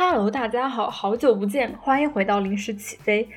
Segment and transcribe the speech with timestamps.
[0.00, 3.28] Hello，大家好，好久不见，欢迎回到临时起飞。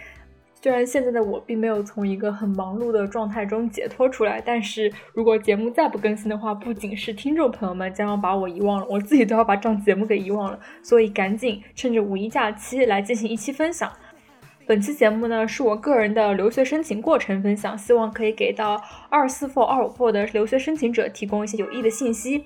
[0.62, 10.60] 虽然现在的我并没有从一个很忙碌的状态中解脱出来，但是如果节目再不更新的话，不仅是听众朋友们将要把我遗忘了，我自己都要把这档节目给遗忘了。
[10.84, 13.92] 所以赶紧趁着五一假期来进行一期分享。
[14.68, 22.44] 本期节目呢，是我个人的留学申请过程分享，希望可以给到二四 for 二五 for 的留学申请者提供一些有益的信息。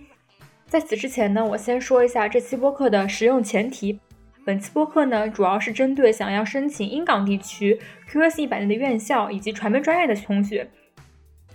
[0.67, 3.99] 在此之前呢，我先说一下这期播客的使用前提。
[4.45, 10.69] 本次播客呢，主要是针对想要申请英港地区 QS 一百年的院校以及传媒专业的同学。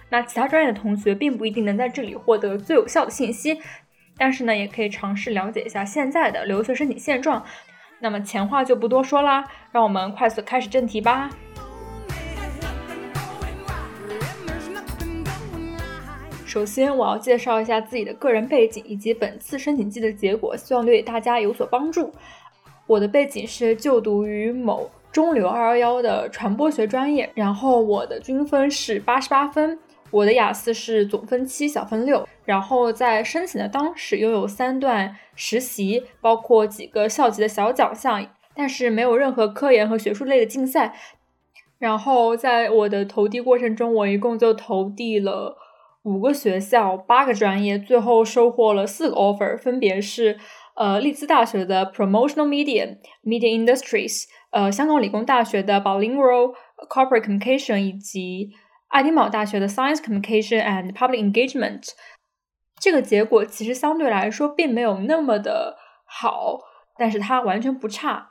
[0.08, 3.60] 那其他专业的同学并不一定能在这里获得最有效的信息，
[4.18, 7.44] 但是呢，也可以尝试了解一下现在的留学申请现状。
[8.00, 11.30] 那么前话就不多说啦，让我们快速开始正题吧。
[16.44, 22.12] 首先，我要介绍一下自己的个人背景以及本次申请季的结果，希望对大家有所帮助。
[22.90, 29.78] 我的背景是就读于某中流二幺幺的传播学专业，然后我的均分是八十八分，
[30.10, 40.92] 我的雅思是总分七小分六，然后在申请的当时拥有三段实习，包括几个校级的小奖项，但是没有任何科研和学术类的竞赛。
[41.78, 45.56] 然后在我的投递过程中，我一共就投递了
[46.02, 50.38] 五个学校，八个专业，最后收获了四个 offer，分别是。
[50.80, 56.54] 呃，利兹大学的 Promotional Media Media Industries，呃，香港理工大学的 Bilingual
[56.88, 58.48] Corporate Communication，以及
[58.88, 61.90] 爱丁堡大学的 Science Communication and Public Engagement。
[62.80, 66.60] 这个结果其实相对来说并没有那么的好，
[66.96, 68.30] 但是它完全不差。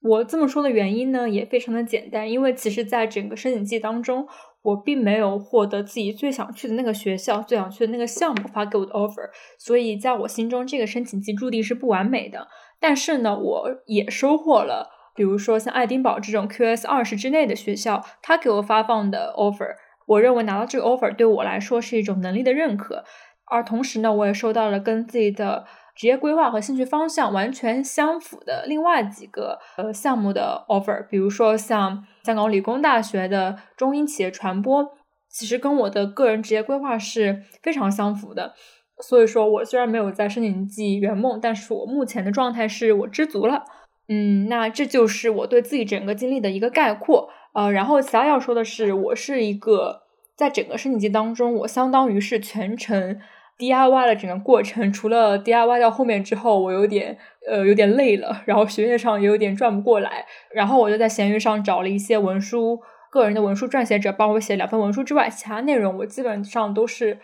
[0.00, 4.26] 我这么说的原因呢，也非常的简单，因为其实在整个申请季当中。
[4.66, 12.48] 我并没有获得自己最想去的那个学校、最想去的那个项目发给我的 offer，所以在我心中，这个申请季注定是不完美的。
[12.80, 23.04] 但是呢，我也收获了，比如说像爱丁堡这种 QS 二十之内的学校，他给我发放的 offer，我认为拿到这个 offer 对我来说是一种能力的认可。
[23.48, 32.04] 而同时呢，我也收到了跟自己的职业规划和兴趣方向完全相符的另外几个呃项目的 offer，比如说像。
[32.26, 34.84] 香港理工大学的中英企业传播，
[35.30, 38.54] 其实跟我的个人职业规划是非常相符的。
[38.98, 43.62] 所以说我虽然没有在申请季圆梦，但是我目前的状态是我知足了。
[44.08, 47.30] 嗯，那这就是我对自己整个经历的一个概括。
[47.54, 50.02] 呃，然后其他要说的是，我是一个
[50.34, 53.20] 在整个申请季当中，我相当于是全程。
[53.58, 57.16] DIY 的整个过程，除了 DIY 到后面之后，我有点
[57.48, 62.78] 呃有点累了，然后学业上也有点转不过来，然后我就在闲鱼上找了一些文书，
[63.10, 67.18] 个人的文书撰写者帮我写两份文书之外，其他内容我基本上都是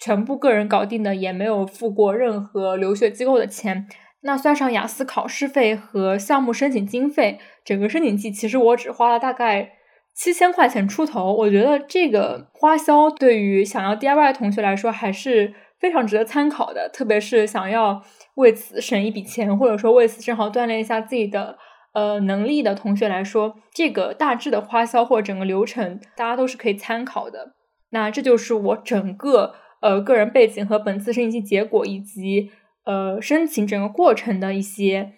[0.00, 3.86] 全部个人搞定的，也没有付过任何留学机构的钱。
[4.22, 9.72] 那算上雅思考试费和项目申请经费，整个申请季其实我只花了大概
[10.14, 11.30] 七千块钱出头。
[11.34, 15.52] 我觉得这个花销对于想要 DIY 的同学来说还是。
[15.80, 18.02] 非常值得参考的，特别是想要
[18.36, 21.58] 为此省一笔钱，或者说为此正好锻炼一下自己的
[21.92, 27.54] 呃能力的同学来说，这个大致的花销或整个流程，大家都是可以参考的。
[27.90, 32.50] 那这就是我整个呃个人背景和本次申请结果以及
[32.84, 35.12] 呃申请整个过程的一些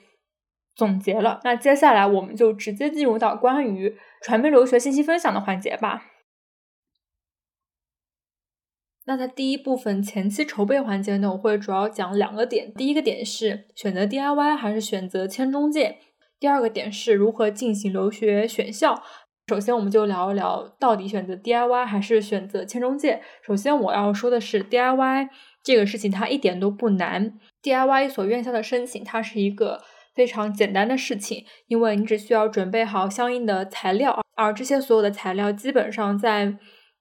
[0.74, 1.40] 总结了。
[1.44, 6.02] 那接下来我们就直接进入到关于传媒留学信息分享的环节吧。
[9.08, 12.74] 那在第一部分前期筹备环节呢，我会主要讲两个点。
[12.74, 15.98] 第一个点是选择 DIY 还是选择签中介；
[16.40, 19.00] 第二个点是如何进行留学选校。
[19.46, 23.22] 首先，我们就聊一聊到底选择 DIY 还是选择签中介。
[23.46, 25.28] 首先，我要说的是 DIY
[25.62, 27.38] 这个事情它一点都不难。
[27.62, 29.82] DIY 一所院校的申请，它是一个
[30.16, 36.58] 非常简单的事情，因为你只需要准备好相应的材料，而这些所有的材料基本上在。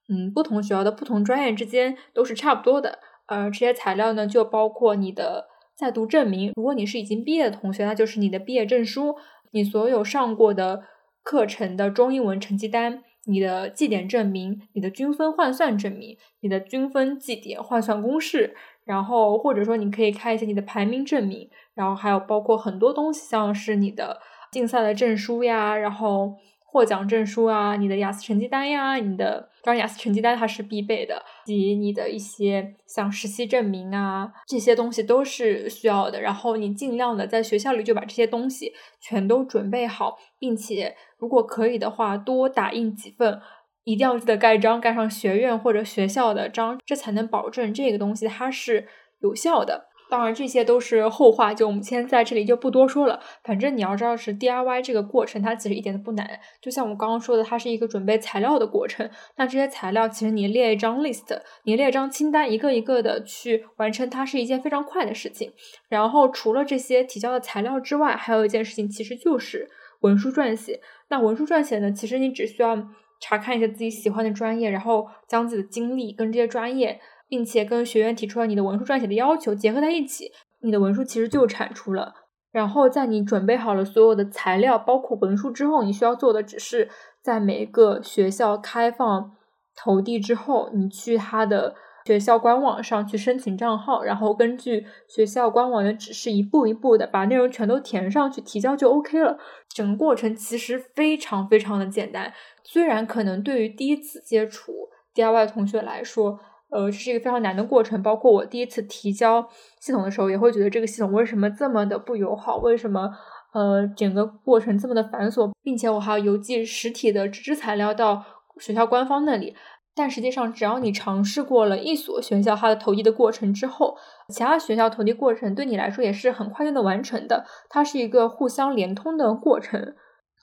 [0.08, 3.00] 嗯，不同学校的不同专业之间都是差不多的。
[3.26, 9.16] 呃，这些材料呢，就包括你的在读证明，如果你是已经毕业的同学，那就是你的毕业证书，
[9.50, 10.84] 你所有上过的
[11.24, 18.54] 课程的中英文成绩单，你的绩点证明，你的均分换算证明，你的均分绩点换算公式，
[18.84, 24.20] 然后或者说你可以开一些你的排名证明，然后还有包括很多东西，像是你的
[24.52, 26.36] 竞赛的证书呀，然后。
[26.68, 36.20] 获奖证书啊，你的雅思成绩单呀，你的当然雅思成绩单它是必备的，及你的一些像实习证明啊，这些东西都是需要的。
[36.20, 43.40] 然后你尽量的在学校里就把这些东西全都准备好，并且如果可以的话，多打印几份，
[43.84, 48.86] 一定要记得盖章，盖上学院或者学校的章，这才能保证这个东西它是
[49.20, 49.88] 有效的。
[50.08, 53.20] 当然，这些都是后话，就我们先在这里就不多说了。
[53.42, 56.38] 反正你要知道，是 DIY 这个过程，它其实一点都不难。
[56.60, 59.10] 就像我刚刚说的，它是一个准备材料的过程。
[59.36, 65.52] 那这些材料，其实你列一张 list，你列一张清单，一个一个的去完成，它是一件非常快的事情。
[65.88, 69.68] 然后，除了这些提交的材料之外，还有一件事情，其实就是
[70.02, 70.80] 文书撰写。
[71.08, 72.76] 那文书撰写呢，其实你只需要
[73.20, 77.00] 查看一下自己喜欢的专业，然后将自己的经历跟这些专业。
[77.28, 80.30] 并且跟学院提出了你的文书撰写的要求，结合在一起，
[80.60, 82.14] 你的文书其实就产出了。
[82.52, 86.88] 然后在你准备好了所有的材料，包括文书之后，你需要做的只是
[87.20, 89.36] 在每个学校开放
[89.76, 91.74] 投递之后，你去他的
[92.06, 99.36] 学校官网上去申请账号，然后根据学校官网的指示，一步一步的把内容全都填上去，提交就 OK 了。
[99.68, 102.32] 整个过程其实非常非常的简单，
[102.64, 106.40] 虽然可能对于第一次接触 DIY 同学来说。
[106.70, 108.02] 呃，这是一个非常难的过程。
[108.02, 109.48] 包括我第一次提交
[109.80, 112.56] 系统的时候，也会觉得这个系统为什么这么的不友好？
[112.56, 113.10] 为什么
[113.52, 115.50] 呃整个过程这么的繁琐？
[115.62, 118.24] 并且我还要邮寄实体的纸质材料到
[118.58, 119.54] 学校官方那里。
[119.98, 123.96] 但实际上，只要你尝试过了一所学校它的投递的过程之后，
[124.28, 127.46] 其他学校投递过程对你来说也是很快就能完成的。
[127.70, 129.94] 它是一个互相连通的过程。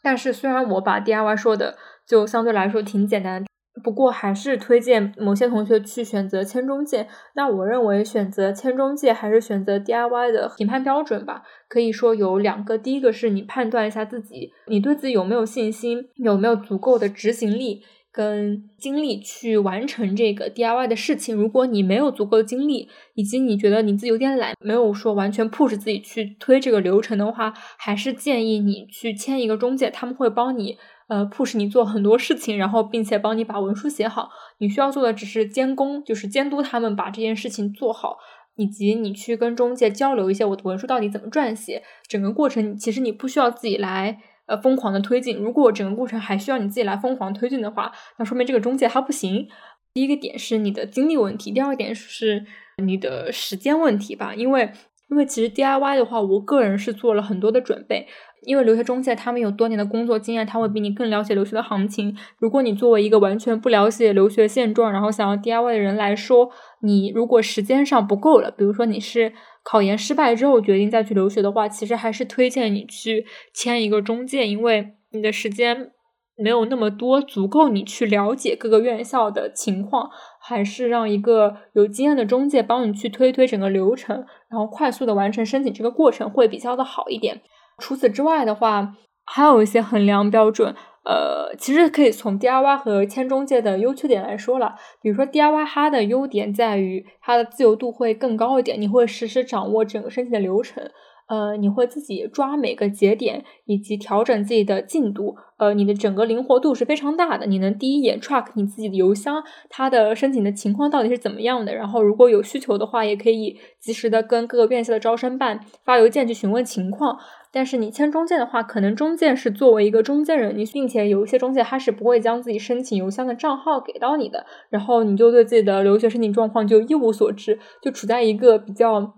[0.01, 1.77] 但是虽然我把 DIY 说的
[2.07, 3.45] 就相对来说挺简单。
[3.83, 7.07] 不过还是推荐某些同学去选择签中介。
[7.35, 11.43] 那我认为选择签中介还是选择 DIY 的评判标准吧。
[11.67, 17.81] 可以说有两个，第一个是你判断一下自己，你对自己有没有信心，有没有足够的执行力
[18.11, 21.35] 跟精力去完成这个 DIY 的事情。
[21.35, 30.77] 如果你没有足够的精力，以及你觉得你自己有点懒，没有说完全 push 自己去推这个流程的话，还是建议你去签一个中介，他们会帮你。
[31.07, 34.29] 呃，push 你做很多事情，然后并且帮你把文书写好。
[34.59, 38.17] 你需要做的只是监工，就是监督他们把这件事情做好，
[38.55, 41.83] 以及你去跟中介交流一些我的文书到底怎么撰写。
[42.07, 45.37] 整个过程其实你不需要自己来呃疯狂的推进。
[45.37, 49.47] 如果整个过程还需要你自己来疯狂推进的话，那说明这个中介他不行。
[49.93, 52.45] 第一个点是你的精力问题，第二个点是
[52.83, 54.33] 你的时间问题吧。
[54.33, 54.71] 因为
[55.09, 58.07] 因为其实 DIY 的话，我个人是做了很多的准备。
[58.45, 62.15] 因为留学中介他们有多年的工作经验，他会比你更了解留学的行情。
[62.37, 66.49] 如果你作为一个完全不了解留学现状，然后想要 DIY 的人来说，
[66.81, 75.91] 你如果时间上不够了，比如说你是考研失败之后决定再去留学的话，其实还是推荐你去签一个中介，因为你的时间
[76.35, 80.09] 没有那么多，足够你去了解各个院校的情况，
[80.41, 87.41] 还是让一个有经验的中介帮你去推推整个流程，然后快速的完成申请这个过程会比较的好一点。
[87.77, 90.75] 除此之外的话，还有一些衡量标准。
[91.05, 94.75] 呃，其实可以从 DIY 和签中介的优缺点来说了。
[95.01, 100.81] 比如说 DIY 它的优点在于它的自由度会更高一点，你会实时掌握整个申请的流程。
[101.27, 105.35] 呃，你会自己抓每个节点以及调整自己的进度。
[105.57, 111.75] 呃，你的整个灵活度是非常大的，你能第一眼 track 你自己的邮箱，它的申请的情况到底是怎么样的。
[111.75, 117.17] 然后如果有需求的话，也可以及时的跟各个院校的招生办发邮件去询问情况。
[117.53, 129.13] 但是你签中介的话，可能中介是作为一个中间人，你并且有一些中介他是不会将自己申请邮箱的账号给到你的，然后你就对自己的留学申请状况就一无所知，就处在一个比较。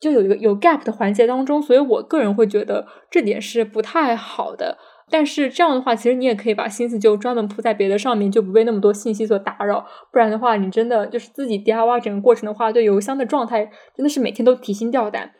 [0.00, 4.76] 就有一个有 gap 的环节当中，所以我个人会觉得这点是不太好的。
[5.08, 9.86] 但是这样的话，其实你也可以把心思就专门扑在别的上面，就不被那么多信息所打扰。
[10.10, 15.30] 不然的话，你真的就是自己 DIY 整个过程的话，对邮箱的状态真的是每天都提心吊胆。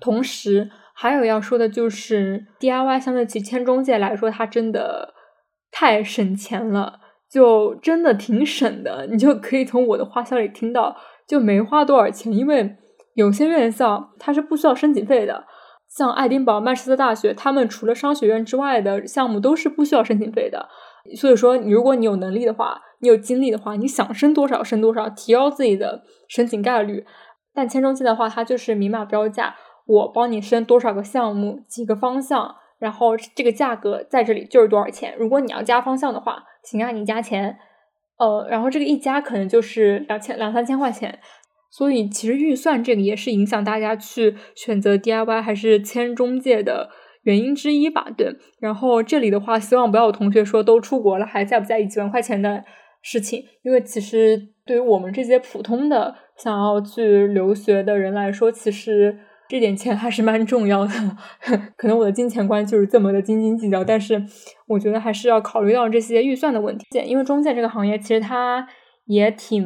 [0.00, 5.14] 同时，还有要说的就是 DIY 相对其签中介来说，它真的
[5.70, 7.00] 太省钱了，
[7.30, 9.06] 就真的挺省的。
[9.10, 10.96] 你就可以从我的花销里听到，
[11.28, 12.76] 就没花多少钱，因为。
[13.14, 15.46] 有些院校它是不需要申请费的，
[15.88, 20.68] 像爱丁堡、曼彻斯特大学，他们除了商学院之外的项目都是不需要申请费的。
[21.18, 27.06] 所以说，你如果你有能力的话，你有精力的话，你想申多少申多少，提高自己的申请概率。
[27.54, 35.14] 但签中介的话，它就是明码标价，我帮你申多少个项目，几个方向，然后这个价格在这里就是多少钱。
[35.18, 37.56] 如果你要加方向的话，请让你加钱，
[38.18, 41.20] 呃，然后这个一加可能就是两千两三千块钱。
[41.70, 46.90] 所以，其实预算这个也是影响大家去选择 DIY 还是签中介的
[47.22, 48.06] 原因之一吧？
[48.16, 48.34] 对。
[48.60, 52.64] 然后这里的话，希望不要有同学说都出国了还在不在意几万块钱的
[53.02, 60.92] 事情，因为其实对于我们这些普通的想要去留学的人来说，其实这点钱还是蛮重要的。
[61.76, 64.24] 可能我的金钱观就是这么的斤斤计较，但是
[64.66, 66.84] 我觉得还是要考虑到这些预算的问题。
[67.04, 68.66] 因为中介这个行业其实它
[69.06, 69.64] 也挺。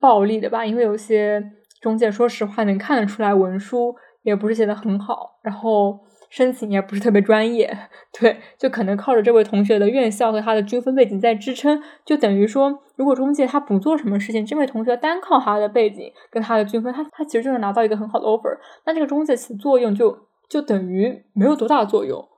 [0.00, 1.42] 暴利的吧，因为有些
[1.80, 5.98] 中介说实话能看得出来文书也不是写的很好，然后
[6.34, 7.78] 申请也不是特别专业，
[8.18, 22.28] 对，就可能靠着这位同学的院校和他的均分背景在支撑，就等于说，如果中介他不做什么事情，这位同学单靠他的背景跟他的均分，他他其实就能拿到一个很好的 offer，那这个中介起作用就就等于没有多大作用。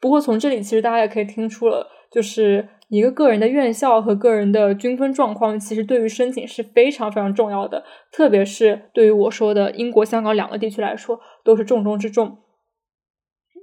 [0.00, 7.84] 不过从这里其实大家也可以听出了，就是一个个人的院校和个人的均分状况，其实对于申请是非常非常重要的。
[8.10, 12.38] 特别是对于我说的英国、香港两个地区来说，都是重中之重。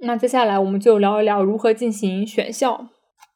[0.02, 2.88] 那接下来我们就聊一聊如何进行选校。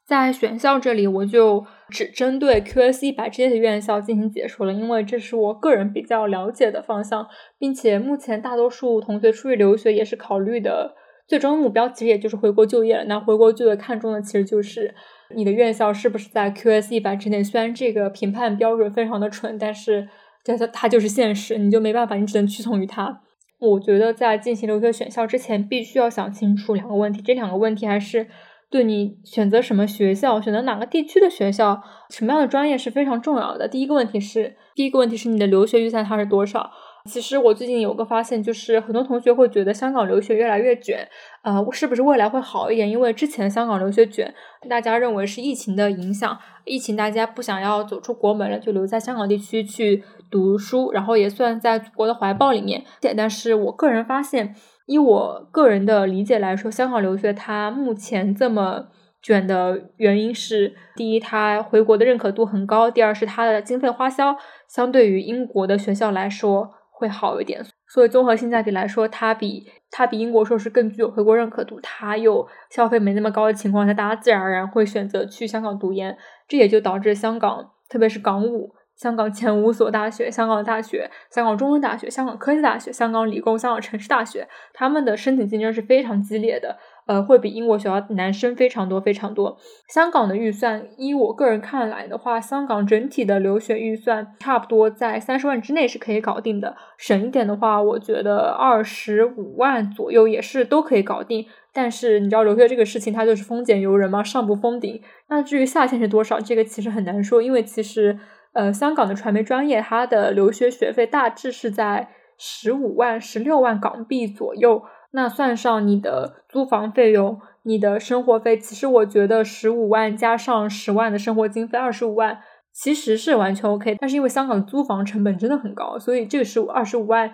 [0.06, 7.26] 在选校这里，我就只针对 QS 一百这些的院校进行解说了，因为这是我个人比较了解的方向，
[7.58, 10.94] 并且目前大多数同学出去留学也是考虑的。
[11.26, 13.04] 最终目标其实也就是回国就业了。
[13.04, 14.94] 那回国就业看重的其实就是
[15.34, 17.42] 你的院校是不是在 QS 一百之内。
[17.42, 20.06] 虽然这个评判标准非常的蠢，但是
[20.44, 23.22] 它它就是现实，你就没办法，你只能屈从于它。
[23.64, 27.22] 我觉得在进行留学选校之前，必须要想清楚两个问题。
[27.22, 28.28] 这两个问题还是
[28.70, 33.68] 对你选择什么学校、选择哪个地区的学校、什么样的专业是非常重要的。
[33.68, 36.70] 第一个问题是，第一个问题是你的留学预算它是多少？
[37.10, 41.06] 其实我最近有个发现，就是很多同学会觉得香港留学越来越卷，
[41.42, 42.88] 啊，是不是未来会好一点？
[42.88, 44.34] 因为之前香港留学卷，
[44.70, 52.82] 大家认为是疫情的影响，疫情大家不想要走出国门了，就留在香港地区去读书，然后也算在祖国的怀抱里面。
[53.14, 54.54] 但是我个人发现，
[54.86, 58.86] 以我个人的理解来说，香港留学它目前这么
[59.20, 64.34] 卷的原因是：第一，它回国的认可度很高；第二是它的经费花销
[64.66, 66.70] 相对于英国的学校来说。
[67.04, 76.16] 会好一点，所以综合性价比来说，它比它比英国硕士更具有回国认可度，它又消费没那么高的情况下，大家自然而然会选择去香港读研，
[76.48, 78.74] 这也就导致香港，特别是港五。
[78.96, 89.56] 香港前五所大学，香港大学、香港中文大学、香港科技大学、香港理工、香港城市大学，他们的申请竞争是非常激烈的，呃，会比英国学校难升非常多非常多。
[89.88, 101.46] 香港的预算，依我个人看来的话，香港整体的留学预算差不多在三十万之内是可以搞定的，省一点的话，我觉得二十五万左右也是都可以搞定。
[101.72, 105.02] 但是你知道留学这个事情，它就是丰俭由人嘛，上不封顶。
[105.28, 108.18] 那至于下限是多少，这个其实很难说，因为其实。
[108.56, 114.80] 呃，香港的传媒专业，它的留学学费大致是在十五万、十六万港币左右。
[115.16, 122.40] 那算上你的租房费用、你的生活费，其实我觉得十五万加上十万的生活经费，二十五万
[122.72, 123.96] 其实是完全 OK。
[124.00, 127.32] 但是因为香港的租房成本真的很高，所以这个十五、二十五万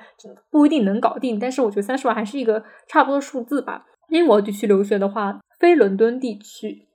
[0.50, 1.38] 不一定能搞定。
[1.38, 3.86] 但是我觉得三十万还是一个差不多数字吧。
[4.10, 6.86] 英国地区留学的话，非伦敦地区。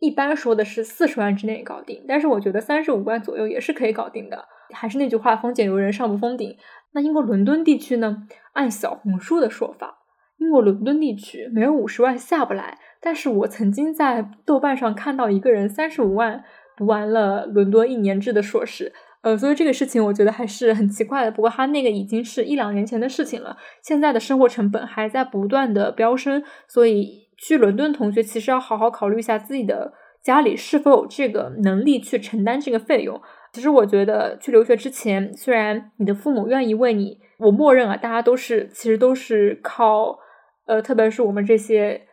[0.00, 4.44] 一般说的是四十万之内搞定，但是我觉得三十五万左右也是可以搞定的。
[4.74, 6.56] 还是那句话，风景由人，上不封顶。
[6.92, 8.26] 那英国伦敦地区呢？
[8.54, 9.98] 按小红书的说法，
[10.44, 12.78] 英国伦敦地区没有五十万下不来。
[13.00, 16.44] 但是我曾经在豆瓣上看到一个人三十五万
[16.76, 21.30] 读完了伦敦一年制的硕士，呃，所以这个事情我觉得还是很奇怪的。
[21.30, 27.24] 不过他那个已经是一两年前的事情了，现在的生活成本还在不断的飙升，所以。
[27.36, 33.20] 去伦敦，同学其实要好好考虑一下自己的家里是否有这个能力去承担这个费用。
[33.52, 40.16] 其实我觉得去留学之前，虽然你的父母愿意为你，我默认啊，大家都是其实都是靠，
[40.66, 42.06] 呃，特别是我们这些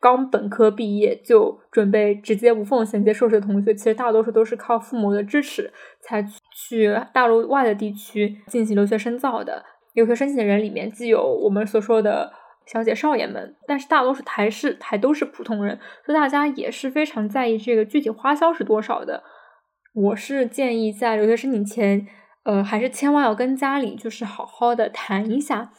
[0.00, 9.64] 刚本科毕业就准备直接无缝衔接硕士的同学，其实大多数都是靠父母的支持才去大陆外的地区进行留学深造的。
[9.94, 12.32] 留学申请的人里面，既有我们所说的。
[12.66, 19.22] 小姐少爷们，但是大多数还是还都是普通人，所以大家也是非常在意这个具体花销是多少的。
[19.94, 22.04] 我是建议在留学申请前，
[22.42, 25.70] 呃，还是千万要跟家里就是好好的谈一下，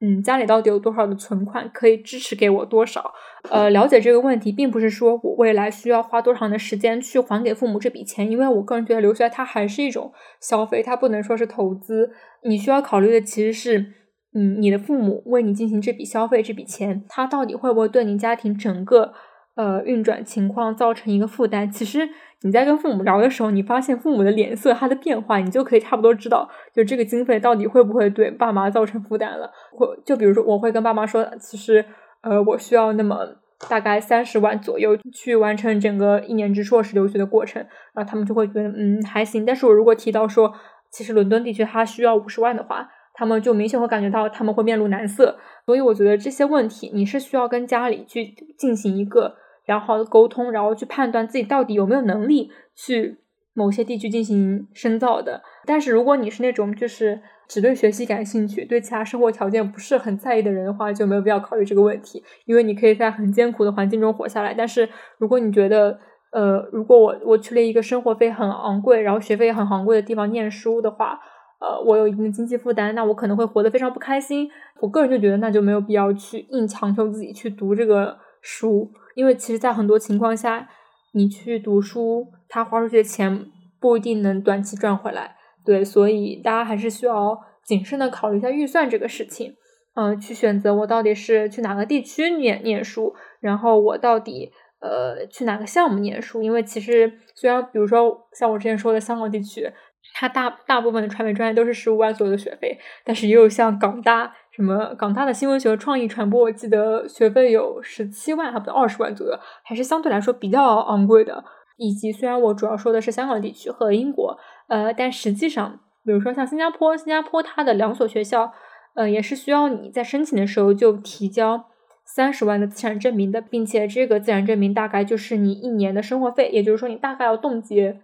[0.00, 3.12] 嗯，家里到底有多少的存款可以支持给我多少？
[3.50, 12.10] 呃，了解这个问题，并不是说我未来需要花多长的时间去还给父母这笔钱，因为我个人觉得留学它还是一种消费，它不能说是投资。
[12.42, 13.92] 你需要考虑的其实是。
[14.38, 19.14] 嗯，你的父母为你进行这笔消费，这笔钱，它到底会不会对你家庭整个
[19.56, 21.68] 呃运转情况造成一个负担？
[21.68, 22.08] 其实
[22.42, 29.50] 你在跟父母聊的时候，你发现父母的脸色他的变化，你就可以差不多知道，就这个经费到底会不会对爸妈造成负担了。
[29.72, 31.84] 或就比如说，我会跟爸妈说，其实
[32.20, 33.26] 呃，我需要那么
[33.68, 37.60] 大概三十万左右去完成整个一年制硕士留学的过程，
[37.94, 39.44] 然后他们就会觉得嗯还行。
[39.44, 40.52] 但是我如果提到说，
[40.90, 42.90] 其实伦敦地区它需要五十万的话。
[43.18, 49.36] 他们就明显会感觉到他们会面露难色，所以我觉得这些问题你是需要跟家里去进行一个
[49.66, 53.18] 良好的沟通，然后去判断自己到底有没有能力去
[53.54, 55.42] 某些地区进行深造的。
[55.64, 64.52] 但是如果你是那种就是只对学习感兴趣，对其他生活条件不是很在意的人的话，就没有必要考虑这个问题，因为你可以在很艰苦的环境中活下来。
[64.52, 65.98] 但是如果你觉得，
[66.32, 71.18] 呃，如果我我去了一个生活费很昂贵，然后学费也很昂贵的地方念书的话，
[71.60, 74.50] 呃，我有一定的经济负担，那我可能会活得非常不开心。
[74.80, 80.68] 我个人就觉得，那就没有必要去硬强求自己去读这个书，因为其实，在很多情况下，
[81.12, 83.46] 你去读书，他花出去的钱
[83.80, 85.34] 不一定能短期赚回来。
[85.64, 89.54] 对，所以大家还是需要谨慎的考虑一下预算这个事情。
[89.94, 94.52] 嗯，去选择我到底是去哪个地区念念书，然后我到底。
[94.78, 96.42] 呃，去哪个项目念书？
[96.42, 99.72] 因为其实虽然，比如说像我之前说的香港地区，
[100.18, 111.44] 它大大部分的传媒专业都是十五万左右的学费，但是也有像港大什么港大的新闻学和创意传播，我记得学费有十七万，还不到二十万左右，还是相对来说比较昂贵的。
[111.76, 118.50] 以及虽然我主要说的是香港地区和英国，呃，但实际上，比如说像新加坡，新加坡它的两所学校，
[118.94, 121.66] 呃，也是需要你在申请的时候就提交。
[122.08, 128.00] 三十万的资产证明的，并且这个资产证明大概就是你一年的生活费，也就是说你大概要冻结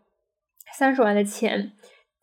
[0.77, 1.71] 三十万的钱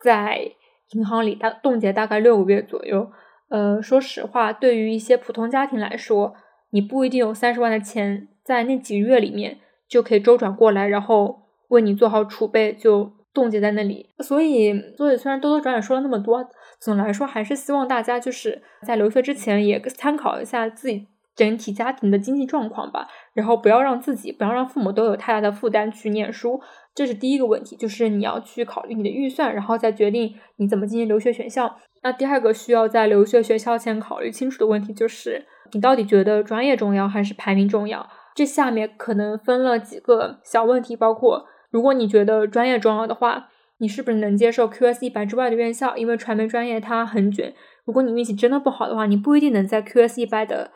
[0.00, 0.52] 在
[0.92, 3.10] 银行里，大冻结大概六个月左右。
[3.48, 6.34] 呃，说实话，对于一些普通家庭来说，
[6.70, 14.10] 你不一定有三十万的钱在那几个月里面就可以周转过来，然后为你做好储备，就冻结在那里。
[14.20, 16.48] 所以，所以虽然多多转转说了那么多，
[16.80, 21.06] 总的来说还是希望大家就是在留学之前也参考一下自己。
[21.36, 26.60] 整体家庭的经济状况吧，然后不要让自己，不要让父母都有太大的负担去念书，
[26.94, 31.76] 这是第一个问题，就是你要去考虑你的预算，然后再决定你怎么进行留学选校。
[32.02, 38.08] 那第二个需要在留学学校前考虑清楚的问题，就是你到底觉得专业重要还是排名重要？
[38.34, 45.96] 这下面可能分了几个小问题，包括如果你觉得专业重要的话，你是不是能接受 QS 一百之外的院校？
[45.96, 47.54] 因为传媒专业它很卷，
[47.84, 50.72] 如果你运气真的不好的话，你不一定能在 QS 一百的。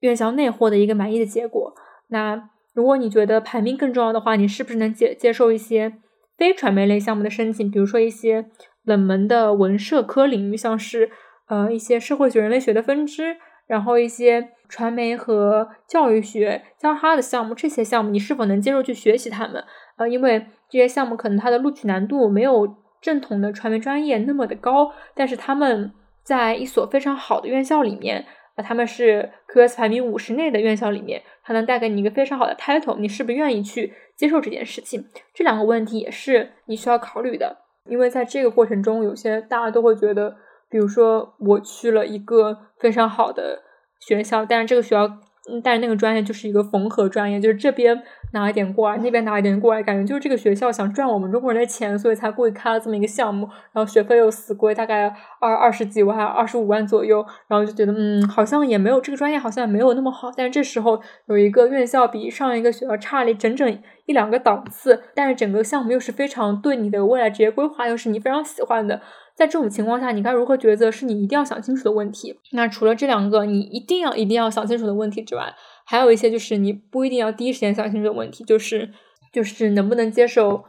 [0.00, 1.74] 院校内获得一个满意的结果。
[2.08, 5.94] 那如果你觉得排名更重要的话，你是不是能接接受一些
[6.38, 7.70] 非传媒类项目的申请？
[7.70, 8.46] 比如说一些
[8.84, 11.10] 冷门的文社科领域，像是
[11.48, 19.62] 呃一些社会学、人类学的分支，然后一些传媒和教育学交叉的项目，这些项目你是否能接受去学习它们？
[19.98, 25.92] 呃，因为这些项目可能它的录取难度没有正统的传媒专业那么的高，但是他们
[26.24, 28.24] 在一所非常好的院校里面。
[28.56, 35.04] 那他们是 QS 排名五十内的院校里面，它能带给你一个非常好的 title，你是不是愿意去接受这件事情？
[35.32, 40.36] 这两个问题也是你需要考虑的，因为在这个过程中，有些大家都会觉得，
[40.68, 43.62] 比如说我去了一个非常好的
[44.00, 45.18] 学校，但是这个学校。
[45.50, 48.00] 嗯，但是那个专业就是一个缝合专业，就是这边
[48.32, 69.00] 拿一点过来，那边拿一点过来，感觉就是这个学校想赚我们中国人的钱，所以才故意开了这么一个项目，然后学费又死贵，大概二二十几万、二十五万左右，然后就觉得嗯，好像也没有这个专业好像也没有那么好，但是这时候有一个院校比上一个学校差了整整一两个档次，但是整个项目又是非常对你的未来职业规划又是你非常喜欢的。
[69.42, 72.38] 在这种情况下，你该如何抉择，是你一定要想清楚的问题。
[72.52, 75.52] 那除了这两个你一定要一定要想清楚的问题之外，
[75.84, 78.90] 还有一些就是你不一定要第一时间想清楚的问题，就是
[79.32, 80.62] 就是能不能接受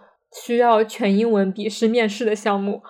[0.44, 2.82] 需要全英文笔试面试的项目。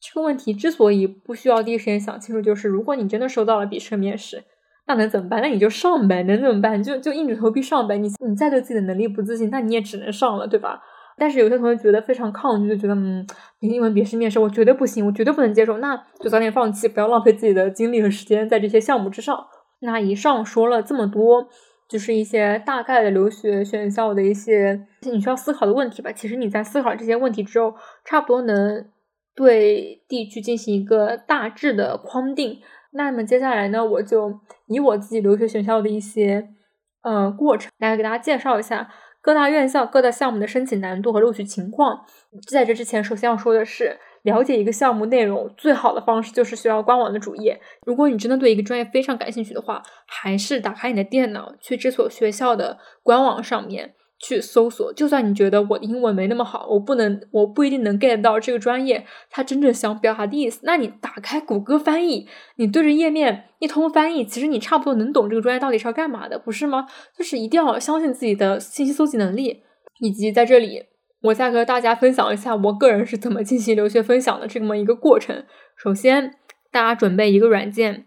[0.00, 4.42] 这个问题之所以不需要第一时间想清楚，就是如果你真的收到了笔试面试，
[4.88, 5.40] 那能怎么办？
[5.40, 6.82] 那你就上呗，能怎么办？
[6.82, 7.96] 就就硬着头皮上呗。
[7.96, 10.82] 你你再对自己的能力不自信，那你也只能上了，对吧？
[11.16, 13.26] 但是有些同学觉得非常抗拒，就觉得嗯，
[13.60, 19.46] 英文笔试面试我绝对不行，我绝对不能接受，那就早点放弃，不要浪费自己的精力和时间在这些项目之上。
[19.80, 21.48] 那以上说了这么多，
[21.88, 26.10] 就是一些大概的留学选校的一些你需要思考的问题吧。
[26.12, 28.86] 其实你在思考这些问题之后，差不多能
[29.34, 32.60] 对地区进行一个大致的框定。
[32.92, 36.48] 那么接下来呢，我就以我自己留学选校的一些
[37.02, 38.88] 呃过程来给大家介绍一下。
[39.22, 42.04] 各大院校、各大项目的申请难度和录取情况，
[42.48, 47.60] 在这之前，首先要说的是，了解一个项目内容最好的方式就是学校官网的主页。
[47.86, 53.94] 如果你真的对一个专业非常感兴趣的话，还是打开你的电脑，去这所学校的官网上面。
[54.22, 60.60] 去搜索，就算你觉得我的英文没那么好，我不能，我不一定能 get 到这个专业它真正想表达的意思。
[60.62, 66.86] 那你打开谷歌翻译，你对着页面一通翻译，其实你差不多能懂这个专业到底是要干嘛的，不是吗？
[67.18, 69.64] 就是一定要相信自己的信息搜集能力。
[69.98, 70.84] 以及在这里，
[71.22, 75.44] 我再和大家分享一下我个人是怎么进行留学分享的这么一个过程。
[75.76, 76.34] 首先，
[76.70, 78.06] 大家准备一个软件，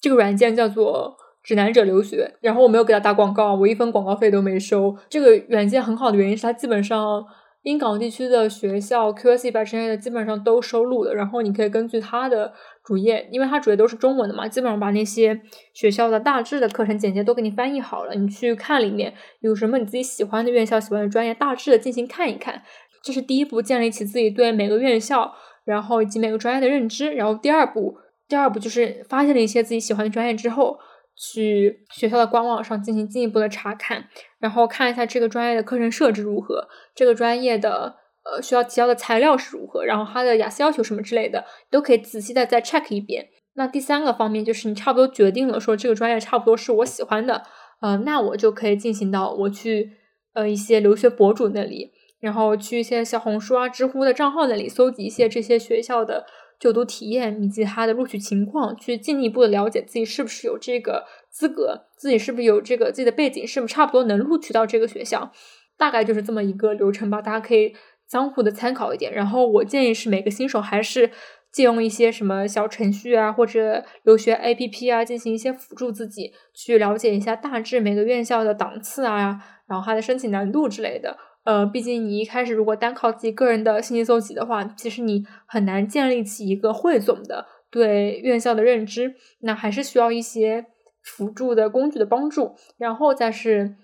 [0.00, 1.16] 这个软件叫做。
[1.48, 4.94] 指南者留学，然后我没有给他打广告，我一分广告费都没收。
[5.08, 7.24] 这个软件很好的原因是它基本上
[7.62, 12.52] 滨港地区的学校 QS 一百之类的基本上都收录了，然后你可以根据它的
[12.84, 15.40] 主页，因为它主页都是中文的嘛，基本上把那些
[15.72, 22.62] 学校的大致的课程简介都给你翻译好了，你去看里面有什么你自己喜欢的院校、喜欢的专业，大致的进行看一看，
[23.02, 25.32] 这是第一步，建立起自己对每个院校，
[25.64, 27.10] 然后以及每个专业的认知。
[27.14, 27.96] 然后第二步，
[28.28, 30.78] 第二步就是发现了一些自己喜欢的专业之后。
[31.20, 43.30] 去学校的官网上进行进一步的查看，然后看一下这个专业的课程设置如何，这个专业的呃需要提交的材料是如何，然后它的雅思要求什么之类的，都可以仔细的再 check 一遍。
[43.54, 47.42] 那第三个方面就是你差不多决定了说这个专业差不多是我喜欢的，
[47.80, 49.90] 呃，那我就可以进行到我去
[50.34, 56.26] 呃一些留学博主那里，然后去一些小红书啊、知乎的账号那里搜集一些这些学校的。
[56.58, 65.32] 就读体验以及他的录取情况，去进一步的了解自己是不是有这个资格，自己是不是有这个自己的背景，是不是差不多能录取到这个学校，
[65.76, 67.22] 大概就是这么一个流程吧。
[67.22, 67.74] 大家可以
[68.08, 69.12] 相互的参考一点。
[69.12, 71.10] 然后我建议是每个新手还是
[71.52, 81.16] 借用一些什么小程序啊，或者留学 APP 啊，进行一些辅助自己，去了解一下大致每个院校的档次啊，然后它的申请难度之类的。
[81.48, 90.66] 呃，毕竟你一开始如果单靠自己个人的信息搜集的话，其实你很难建立起一个汇总的对院校的认知，那还是需要一些
[91.02, 93.76] 辅助的工具的帮助，然后再是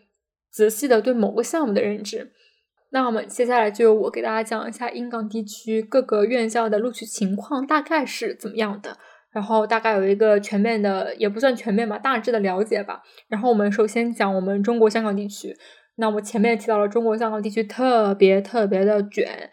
[0.51, 2.33] 仔细的对某个项目的认知。
[2.91, 8.99] 那我们接下来就我给大家讲一下英港地区各个院校的录取情况大概是怎么样的，
[9.33, 13.01] 然后大概有一个全面的，也不算全面吧，大致的了解吧。
[13.29, 15.57] 然后我们首先讲我们中国香港地区。
[15.97, 19.51] 那我前面提到了中国香港地区特别特别的卷，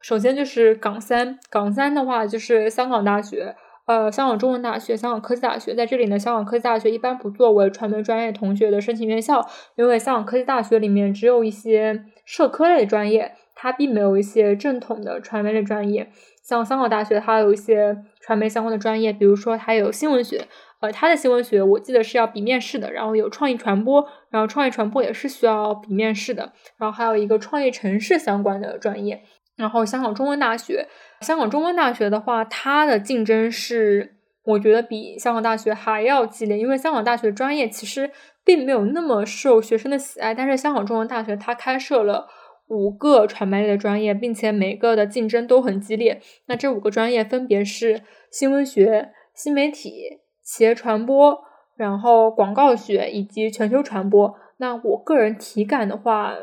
[0.00, 3.54] 首先就是港三，港三的话就是香港大学，
[3.86, 16.10] 呃，香港中文大学、香港科技大学，在这里呢，香港科技大学一般不作为传媒专业同学的申请院校，因为香港科技大学里面只有一些社科类专业，它并没有一些正统的传媒类专业，
[16.42, 20.46] 像香港大学它有一些传媒相关的专业，比如说它有新闻学。
[20.82, 29.22] 呃，他的新闻学我记得是要笔面试的，然后有创意传播，然后创意传播也是需要笔面试的，然后还有一个创业城市相关的专业。
[29.56, 30.88] 然后香港中文大学，
[31.20, 38.10] 香港中文大学的话，它的竞争是我觉得比香港大学还要激烈，因为香港大学专业其实
[38.44, 42.26] 并没有那么受学生的喜爱，但是香港中文大学它开设了
[42.66, 46.20] 五个传媒类的专业，并且每个的竞争都很激烈。
[46.46, 48.00] 那这五个专业分别是
[48.32, 50.21] 新闻学、新媒体。
[50.44, 51.42] 企业传播，
[51.76, 54.34] 然后广告学以及全球传播。
[54.58, 56.34] 那我个人体感的话，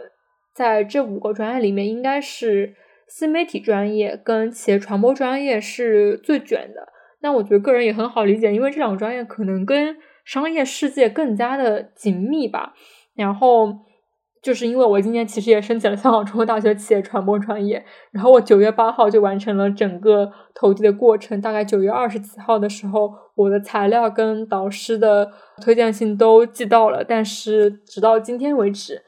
[0.54, 2.76] 在这五个专业里面，应该是
[3.08, 6.88] 新媒体专业跟企业传播专业是最卷的。
[7.22, 12.74] 那我觉得个人也很好理解，因为这两个专业可能跟商业世界更加的紧密吧。
[13.16, 13.80] 然后。
[14.42, 25.30] 就是因为我今年其实也申请了香港中文大学企业传播专业，然后我九月八号就完成了整个投递的过程，大概九月二十几号的时候，我的材料跟导师的
[25.62, 29.02] 推荐信都寄到了，但是直到今天为止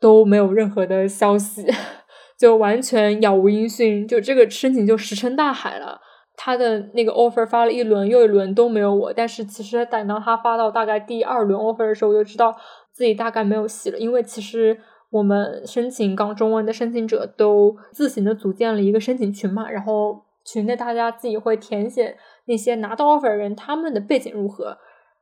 [0.00, 1.66] 都没有任何的消息，
[2.40, 6.00] 就完全杳无音讯，就这个申请就石沉大海了。
[6.36, 12.56] 他的那个 offer 发了一轮又一轮都没有我，但是其实等到他发到大概第二轮 offer 的时候，我就知道。
[12.94, 14.78] 自己大概没有戏了，因为其实
[15.10, 24.78] 我们申请港中文的申请者都自行的组建了一个申请群嘛，然后群内大家自己会填写那些拿到 offer 人他们的背景如何，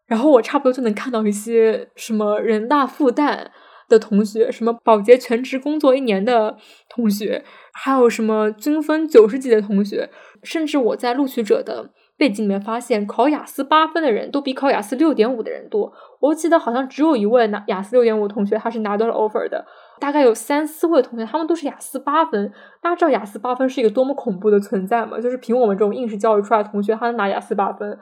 [0.06, 3.46] 然后我差不多就能看到一些什么人大复旦
[3.88, 6.58] 的同学，什么保洁全职工作一年的
[6.90, 10.10] 同学，还有什么均分九十几的同学，
[10.42, 11.90] 甚至我在录取者的。
[12.22, 15.92] 背景里面发现，考雅思八分的人都比考雅思六点五的人多。
[16.20, 19.66] 我记得好像只有一位拿雅思六点五同学，他是拿到了 offer 的。
[19.98, 22.52] 大概有三四位同学，他们都是雅思八分。
[22.80, 25.18] 大家知道雅思八分是一个多么恐怖的存在吗？
[25.18, 27.98] 就是凭我们这种应试教育出来的同学，他能拿雅思八分，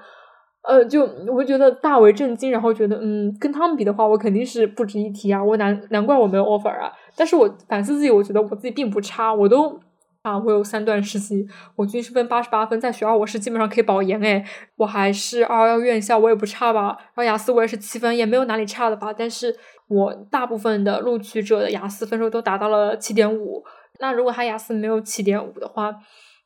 [0.69, 2.51] 呃，就我觉得大为震惊。
[2.51, 5.43] 然后觉得，嗯，跟他们比的话，我肯定是不值一提啊。
[5.43, 6.93] 我难难怪我没有 offer 啊。
[7.17, 9.81] 但是我反思自己，我觉得我自己并不差，我都。
[10.23, 14.45] 啊，我有三段实习，我均是分八十八分，在学校我是基本上可以保研诶，
[14.77, 16.95] 我还是二幺幺院校，我也不差吧。
[16.99, 19.15] 然后雅思我也是七分，也没有哪里差的吧。
[19.15, 19.57] 但是
[19.89, 23.65] 我大部分的录取者的雅思分数都达到了七点五。
[23.99, 25.95] 那如果他雅思没有七点五的话，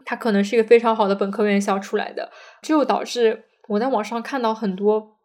[0.04, 2.30] 他可能是一个非常好的本科院校出来的。
[2.62, 5.16] 这就导致我在网上看到很多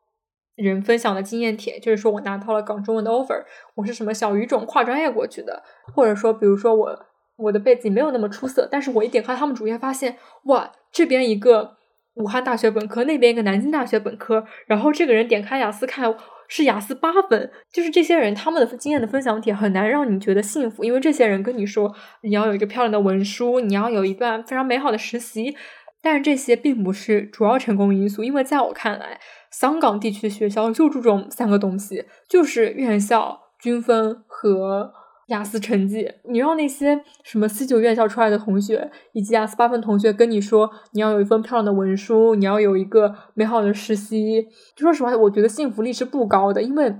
[0.56, 3.44] 人分享的经验帖，就是说我拿到了港中文的 offer，
[3.76, 5.62] 我是什么小语种跨专业过去的，
[5.94, 7.06] 或者说比如说我。
[7.39, 11.78] 我的背景没有那么出色，但是我一点开他们主页，发现哇，这边一个
[12.15, 16.13] 武汉大学本科，那边一个南京大学本科，然后这个人点开雅思看，
[16.47, 25.56] 是雅思八分，就是这些人他们的经验的分享帖很难让你觉得幸福，因为这些人跟你说你要有一个漂亮的文书，你要有一段非常美好的实习，
[26.02, 29.19] 但是这些并不是主要成功因素，因为在我看来，
[29.52, 34.93] 香港地区的学校就注重三个东西，就是院校、均分和。
[35.30, 44.48] 雅思成绩，你让那些什么 C 九院校出来的同学，以及雅思八分同学跟你说，你要有一份漂亮的文书，你要有一个美好的实习。
[44.76, 46.96] 就说实话，我觉得幸福力是不高的，因为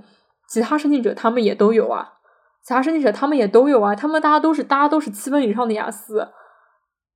[0.48, 2.08] 其他申请者他们也都有啊，
[2.64, 6.28] 其他申请者他们也都有啊，他们大家都是大家都是七分以上的雅思，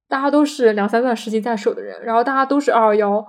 [0.08, 3.26] 大家都是两三段实习在手的人，然后大家都是二幺幺，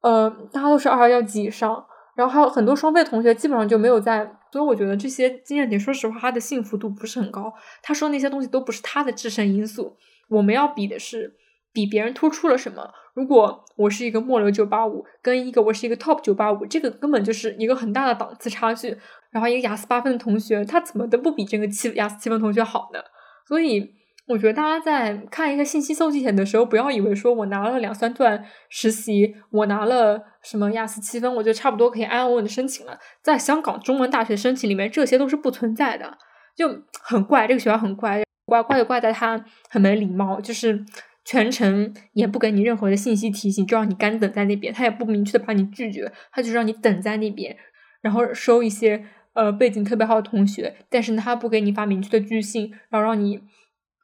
[0.00, 1.84] 呃，大家都是二幺幺及以上。
[2.18, 7.54] 然后还有很多双非同学基本上就没有在，所以我觉得这些经验点，说实话，他的幸福度不是很高。
[7.80, 9.96] 他说那些东西都不是他的制胜因素。
[10.28, 11.36] 我们要比的是
[11.72, 12.92] 比别人突出了什么。
[13.14, 18.98] 如果我是一个末流九八五，跟一个我是一个 top 九八五，这个根本就是一个很大的档次差距。
[19.30, 22.98] 然后一个雅思八分的同学，他怎么都不比这个七雅思七分同学好呢？
[23.46, 23.96] 所以。
[24.28, 32.98] 我觉得大家在看一个信息搜集点的时候，不要以为说我拿了两三段实习，我拿了什么雅思七分，我就差不多可以安稳稳的申请了。
[33.22, 36.18] 在香港中文大学申请里面，这些都是不存在的，
[36.54, 36.68] 就
[37.02, 37.46] 很怪。
[37.46, 40.84] 这个学校很怪，怪怪就怪在他很没礼貌，就是
[41.24, 47.56] 全程也不给你任何的信息提醒，就让你干等在那边，他也不明确的把你拒绝，他就让你等在那边，
[48.02, 53.40] 然后收一些呃背景特别好的同学，但是他不给你发明确的拒信，然后让你。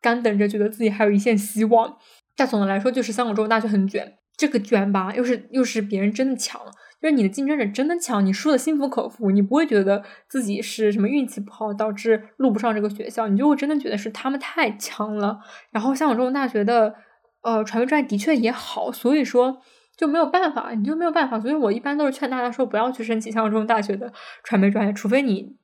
[0.05, 1.97] 干等着，觉得自己还有一线希望。
[2.37, 4.19] 但总的来说，就是香港中文大学很卷。
[4.37, 6.61] 这个卷吧，又是又是别人真的强，
[7.01, 15.39] 就是你的竞争者真的强，你输的心服口服，你不会觉得自己是什么运气不好导致录不上这个学校，你就会真的觉得是他们太强了。
[15.71, 16.97] 然后香港中文大学的
[17.43, 19.63] 呃传媒专业的确也好，所以说
[19.97, 21.39] 就没有办法，你就没有办法。
[21.39, 24.13] 所以我一般都是劝大家说，不要去申请香港中文大学的
[24.43, 25.57] 传媒专业，除非你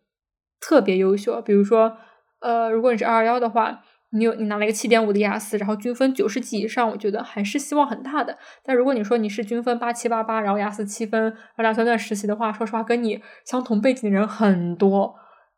[0.60, 1.96] 特别优秀，比如说
[2.40, 3.82] 呃，如果你是二二幺的话。
[4.12, 8.36] 你有你拿了一个七点五的雅思，然后均分九十几以上，我觉得还是希望很大的。
[8.64, 15.14] 但如果你说你是均分八七八八，然后雅思七分，然后两三段实习的话，说实话，跟你相同背景的人很多，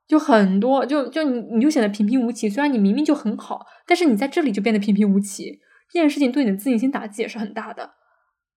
[0.06, 2.48] 就很多，就就你你就显得平平无奇。
[2.50, 5.60] 虽然你明明就很好，但是你在这里就变得平平无奇，
[5.90, 7.92] 这件事情对你的自信心打击也是很大的。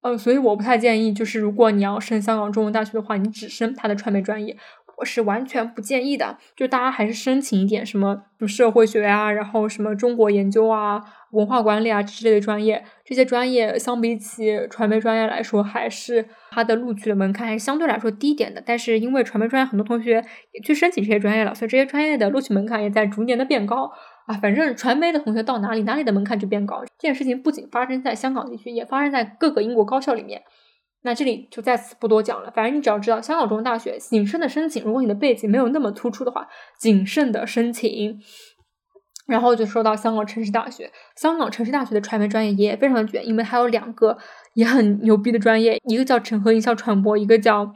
[0.02, 4.56] 呃，所以我不太建议，就是如果你要升香港中文大学的话，你只升它的传媒专业。
[4.98, 11.02] 我是完全不建议的，就大家还是申请一点什么什么社会学啊，然后什么中国研究啊、
[11.32, 12.84] 文化管理啊之类的专业。
[13.04, 18.62] 这些专业相比起传媒专业来说，还是它的录取的门槛还是相对来说低一点的。
[18.64, 23.90] 但是因为传媒专业很多同学也去申请这些专业了，所以这些专业的录取门槛也在逐年的变高
[24.26, 24.34] 啊。
[24.40, 26.82] 反正传媒的同学到哪里，哪里的门槛就变高。
[26.84, 30.42] 这件事情不仅发生在香港地区，也发生在各个英国高校里面。
[31.04, 36.48] 那这里就在此不多讲了，反正你只要知道香港中文大学谨慎的申请，如果你的背景没有那么突出的话，
[36.80, 38.18] 谨慎的申请。
[39.26, 44.16] 然后就说到香港城市大学，香港城市大学的传媒专业也非常的卷，因为它有两个
[44.54, 47.72] 也很牛逼的专业，一个叫整合营销传播，一个叫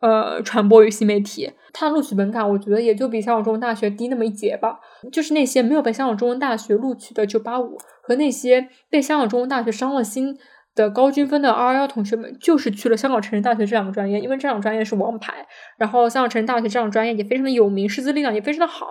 [0.00, 1.52] 呃传播与新媒体。
[1.72, 4.78] 它的录取门槛我觉得也就比香港中文大学低那么一截吧，
[5.12, 10.36] 就是那些没有被香港中文大学录取的九八五和那些被香港中文大学伤了心。
[10.78, 15.44] 的高均分的二幺幺同学们就是去了香港城市大学这两个专业，因为这两个专业是王牌。
[15.76, 18.86] 然后香港城市大学这两个专业也非常的有名，师资力量也非常的好，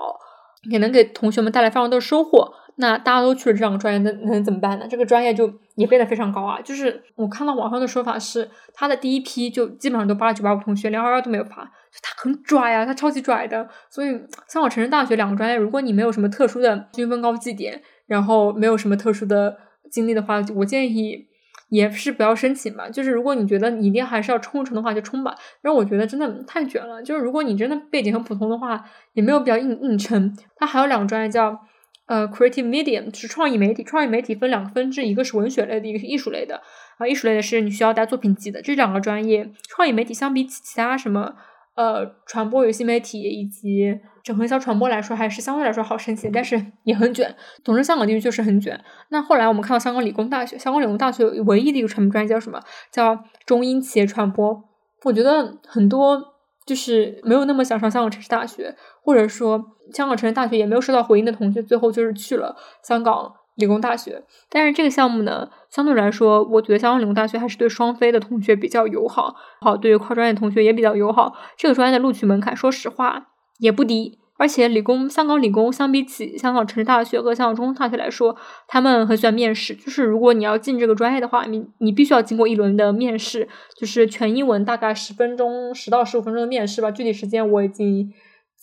[0.70, 2.54] 也能给同学们带来非常多的收获。
[2.80, 4.86] 那大家都去了这两个专业，那能怎么办呢？
[4.88, 6.60] 这个专业就也变得非常高啊！
[6.62, 11.56] 就是我看到网上的说法是，他的第一批就基本上都八九八五同学，连二幺都没有发，
[12.04, 13.68] 他很拽啊，他超级拽的。
[13.90, 14.10] 所以
[14.48, 19.58] 香港城市大学两个专业，如果你没有什么特殊的均分高绩点，然后没有什么特殊的
[19.92, 21.26] 经历的话，我建议。
[21.70, 25.36] 也是不要申请吧，就是如果你觉得你一定还是要冲一冲的话，就冲吧。
[25.62, 30.34] 然后我觉得真的太卷了，就是如果你真的背景很普通的话，也没有必要硬硬撑。
[30.56, 31.60] 它还有两个专业叫
[32.06, 33.84] 呃 creative medium，是创意媒体。
[33.84, 36.62] 创意媒体分两个分支，一个是文学类的，一个是艺术类的。
[36.98, 38.62] 啊，艺术类的是你需要带作品集的。
[38.62, 41.36] 这两个专业，创意媒体相比起其他什么。
[41.78, 47.36] 呃，传播与新媒体以及整合营销传播来说，还是相对来说好申请，但是 也很卷。
[47.64, 48.84] 总之，香港地区确实很卷。
[49.10, 52.60] 那后来我们看到香港理工大学，香港理工大学唯一的一个传播专业叫什么？
[52.92, 54.64] 叫中英企业传播。
[55.04, 56.20] 我觉得很多
[56.66, 59.64] 就是没有那么想上香港城市大学，或者说
[59.94, 63.32] 香港城市大学也没有收到回音的同学，最后就是去了香港。
[63.58, 71.34] 理工大学，但是这个项目呢，相对来说，我觉得香港理工大学还是对双非的同学比较友好，好，对于跨专业同学也比较友好。
[71.58, 73.28] 这个专业的录取门槛，说实话
[73.60, 79.74] 也不低，而且理工，香港理工相比起香港城市大学和香港中文大学来说，他们很喜欢面试。
[79.74, 86.92] 就是如果你要进这个专业的话，你你必须要经过一轮的面试，就是全英文，大概十分钟，十到十五分钟的面试吧。
[86.92, 88.14] 具体时间我已经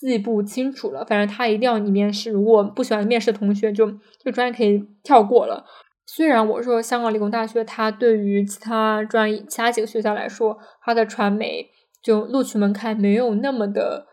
[0.08, 1.04] 记不清楚了。
[1.04, 2.30] 反正他一定要你面试。
[2.30, 5.64] 如果不喜欢面试的同学，就这个专业可以跳过了。
[6.06, 11.70] 虽然我说香港理工大学，它对于其他专业、其他几个学校来说，它的传媒
[12.02, 14.06] 就录取门槛没有那么的。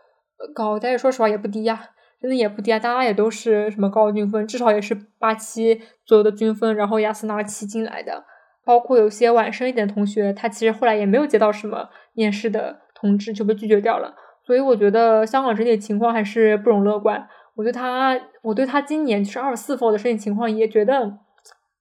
[0.56, 2.76] 高，但是说实话也不低呀，真的也不低啊。
[2.76, 8.24] 大家也都是什么高均分，至少也是八七左右的均分，然后雅思拿七进来的。
[8.64, 14.16] 包括有些晚生一点的同学，他其实后来也没有接到什么面试的通知，就被拒绝掉了。
[14.46, 17.26] 所以我觉得香港整体情况还是不容乐观。
[17.54, 21.18] 我对他，我对他今年就是二十四 f 的申请情况也觉得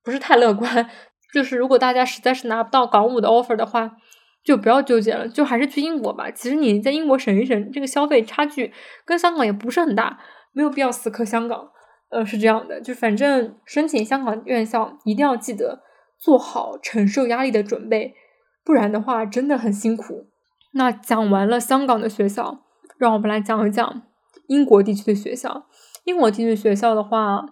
[0.04, 0.90] 不是太乐观。
[1.34, 3.98] 就是如果大家实在是拿不到港五的 offer 的话。
[4.44, 6.32] 就不要纠结了，就还是去英国吧。
[6.32, 8.74] 其实你在英国省一省，这个消费差距
[9.06, 10.18] 跟香港也不是很大，
[10.52, 11.70] 没有必要死磕香港。
[12.10, 15.84] 呃，是这样的，就反正申请香港院校一定要记得
[16.18, 18.16] 做好承受压力的准备，
[18.66, 20.31] 不然的话真的很辛苦。
[20.74, 22.60] 那讲完了香港的学校，
[22.98, 24.02] 让我们来讲一讲
[24.48, 25.66] 英国地区的学校。
[26.06, 27.46] 英国地区学校的话。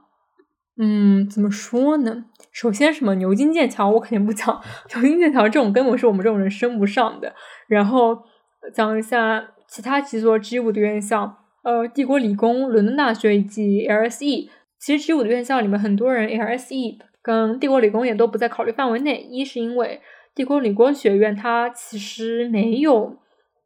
[0.82, 2.24] 嗯，怎么说呢？
[2.54, 4.62] 首先，什么牛津、剑桥，我肯定不讲。
[4.96, 7.36] 牛津、剑桥这种根本是我们这种人升不上的。
[7.68, 8.18] 然后
[8.74, 14.50] 讲一下其他几所 G 五的院校，呃，帝国理工、伦敦大学以及 LSE。
[14.80, 19.18] 其实 G 五的院校里面，很多人 LSE 跟帝国理工也都不在考虑范围内。
[19.30, 20.00] 一是因为
[20.40, 23.18] 帝国理工学院它其实没有，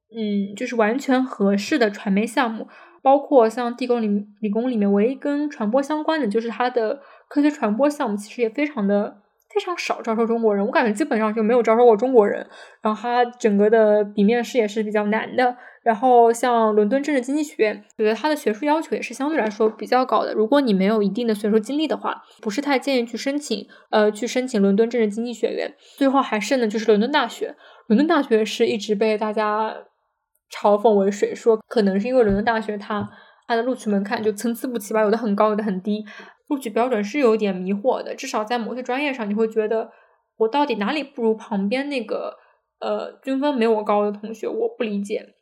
[0.09, 2.67] 嗯，就是完全合适的传媒项目。
[3.03, 9.21] 包括像地宫理理工里面唯一跟传播相关的，就是它的科学传播项目，其实也非常的
[9.53, 10.65] 非常少招收中国人。
[10.65, 12.47] 我感觉基本上就没有招收过中国人。
[12.81, 15.55] 然后它整个的笔面试也是比较难的。
[15.83, 20.33] 然后像伦敦政治经济学院，觉得它的学术要求也是相对来说比较高的。
[20.33, 23.67] 如果你没有一定的学术经历的话，不是太建议去申请。
[23.89, 25.73] 呃，去申请伦敦政治经济学院。
[25.97, 27.55] 最后还剩的就是伦敦大学。
[27.87, 29.75] 伦敦大学是一直被大家。
[30.51, 33.09] 嘲讽为水，说可能是因为伦敦大学它
[33.47, 36.05] 它的录取门槛就参差不齐吧，有的很高，有的很低，
[36.47, 38.15] 录取标准是有点迷惑的。
[38.15, 39.91] 至少在某些专业上，你会觉得
[40.37, 42.37] 我到底哪里不如旁边那个
[42.79, 44.47] 呃均分没我高的同学？
[44.47, 45.35] 我不理解。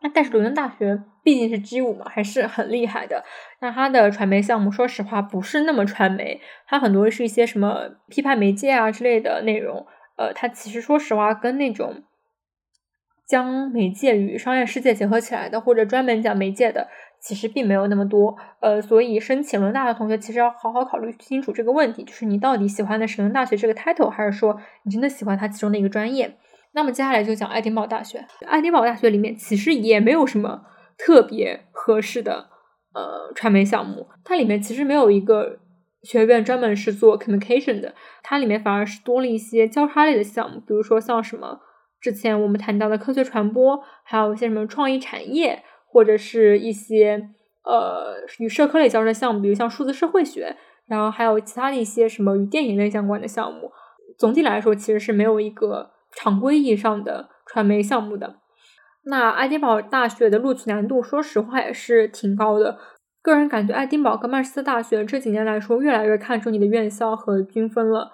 [0.00, 3.24] 那但是伦敦大学毕竟是 G 五嘛，还是很厉害的。
[3.60, 9.86] 那它的传媒项目，说实话不是那么传媒，它很多是一些什么批判媒介啊之类的内容。
[10.16, 12.04] 呃，它其实说实话跟那种。
[13.28, 16.88] 将媒介与商业世界结合起来的，或者专门讲媒介的，
[17.20, 18.36] 其实并没有那么多。
[18.60, 26.36] 呃，所以申请伦大的同学，其实要好好考虑清楚这个问题，就是你到底喜欢的是伦大学这个 title，还是说你真的喜欢它其中的一个专业？
[26.72, 28.24] 那么接下来就讲爱丁堡大学。
[28.46, 30.62] 爱丁堡大学里面其实也没有什么
[30.96, 32.48] 特别合适的
[32.94, 35.58] 呃传媒项目，它里面其实没有一个
[36.02, 41.60] 学院专门是做 communication 的，它里面反而是多了一些交叉类的项目，比如说像什么。
[42.00, 47.30] 之前我们谈到的科学传播，还有一些什么创意产业，或者是一些
[47.64, 53.70] 呃与社科类交织的项目，比如像数字社会学，然后还有其他的一些什么与电影类相关的项目。
[54.18, 58.36] 总体来说，其实是没有一个常规意义上的传媒项目的。
[59.04, 62.78] 那爱丁堡大学的录取难度，说实话也是挺高的。
[63.22, 68.12] 个人感觉，爱丁堡跟曼彻斯特大学这几年来说，越来越看重你的院校和均分了。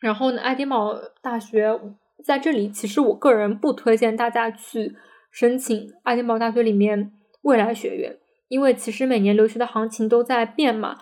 [0.00, 1.80] 然后呢，爱丁堡大学。
[2.24, 4.94] 在这里，其实我个人不推荐大家去
[5.32, 8.18] 申请爱丁堡大学里面未来学院，
[8.48, 10.98] 因为其实每年留学的行情都在变嘛。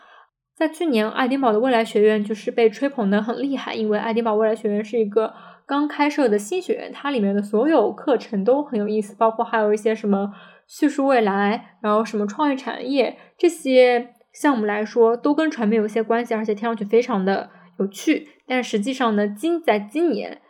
[0.57, 5.35] 在去年，爱丁堡的未来学院就是被吹捧的很厉害，因为爱丁堡未来学院是一个
[5.66, 10.33] 刚开设的新学院，它里面的所有课程都很有意思，包括还有一些什么
[10.69, 18.29] 叙述未来，然后什么创意产业这些项目来说，都跟传媒有些关系，而且听上去非常的有趣。
[18.47, 20.40] 但实际上呢，今在今年。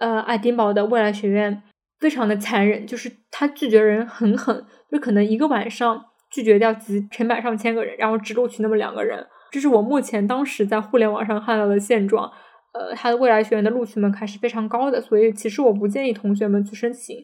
[0.00, 1.60] 呃，爱丁堡的未来学院
[2.00, 9.26] 非常的残忍，就是他拒绝人很狠，就可能一个晚上拒绝掉几成百上千个人，然后只录取那么两个人。
[9.50, 12.30] 这是我目前当时在互联网上看到的现状。
[12.74, 17.16] 呃，他的未来学院的录取门槛是非常高的，所以其实我不建议同学们去申请。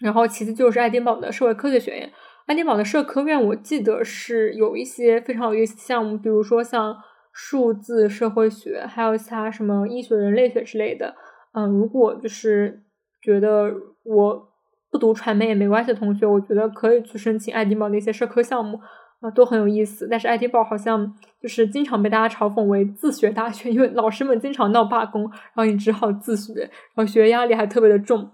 [0.00, 2.10] 然后其次就是爱丁堡的社会科学学院，
[2.46, 6.96] 爱丁堡的社科院我记得是有一些非常有意思的项目，比如说像
[7.32, 11.16] 数字社会学，还有其他什么医学、人类学之类的。
[11.52, 12.84] 嗯，如果就是
[13.22, 14.48] 觉得我
[14.90, 18.78] 不读传媒也没关系的同学，我觉得可以去申请爱丁堡的一些社科项目
[19.20, 20.08] 啊，都很有意思。
[20.10, 26.60] 但是爱丁堡好像就是经常被大家嘲讽为自学大学，因为老师们经常闹罢工，然后你只好自学，
[26.94, 28.30] 然后学业压力还特别的重。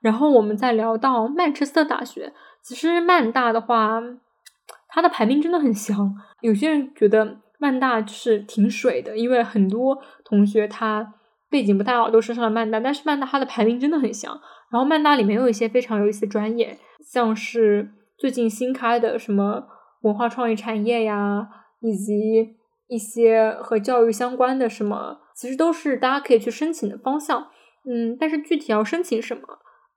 [0.00, 2.32] 然后我们再聊到曼彻斯特大学，
[2.62, 4.00] 其实曼大的话。
[4.88, 6.14] 它的排名真的很香。
[6.40, 11.12] 有些人觉得曼大是挺水的，因为很多同学他
[11.50, 14.38] 背景不太好，都升上了曼大，但是曼大它的排名真的很香。
[14.70, 16.78] 然后曼大里面有一些非常有意思的专业，
[17.12, 17.88] 像是
[18.18, 19.64] 最近新开的什么
[20.02, 21.48] 文化创意产业呀，
[21.80, 22.56] 以及
[22.88, 27.46] 一些和教育相关的什么，其实都是大家可以去申请的方向。
[27.88, 29.42] 嗯，但是具体要申请什么，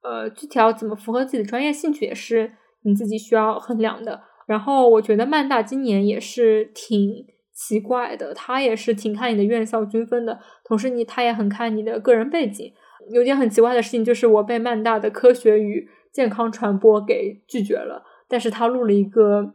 [0.04, 4.22] 呃，具体要怎么符合自己的专业兴趣，也是你自己需要衡量的。
[4.46, 7.26] 然后我觉得曼大今年也是挺
[7.60, 12.74] 奇怪的，他也是挺看你的院校均分的，同时你他也很看你的个人背景。
[13.12, 19.54] 有件很奇怪的事情就是我被曼大的科学与健康传播给拒绝了，但是他录了一个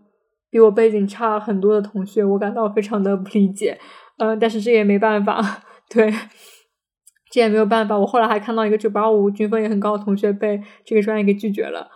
[0.50, 3.78] 比我背景差很多的同学，我感到非常的不理解。
[4.18, 6.12] 嗯，但是这也没办法， 对。
[7.30, 7.98] 这也没有办法。
[7.98, 11.90] 我后来还看到一个九八五均分也很高的同学被这个专业给拒绝了。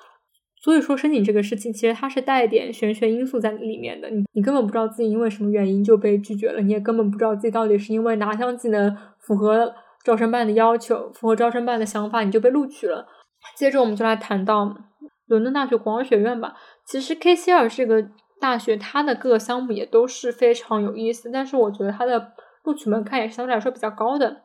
[0.60, 4.10] 所以说申请这个事情，其实它是带一点玄学因素在里面的。
[4.10, 9.72] 你你根本不知道自己因为什么原因就被拒绝了，你也根本不知道自己到底是因为哪项技能符合
[10.04, 13.06] 招生办的要求，符合招生办的想法，你就被录取了。
[13.56, 14.76] 接着我们就来谈到
[15.26, 16.54] 伦敦大学国王学院吧。
[16.84, 18.08] 其实 KCL 这个
[18.40, 22.32] 大学，它的各个项目也都是非常有意思，但是我觉得它的
[22.64, 24.42] 录取门槛也是相对来说比较高的。